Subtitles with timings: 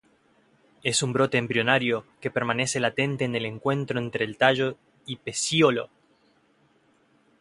[0.81, 5.91] Es un brote embrionario que permanece latente en el encuentro entre tallo y pecíolo.